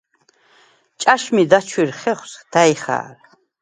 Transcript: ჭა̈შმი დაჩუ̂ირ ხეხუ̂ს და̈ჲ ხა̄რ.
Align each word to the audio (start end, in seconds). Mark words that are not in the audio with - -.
ჭა̈შმი 1.01 1.43
დაჩუ̂ირ 1.51 1.91
ხეხუ̂ს 1.99 2.33
და̈ჲ 2.51 2.75
ხა̄რ. 2.83 3.15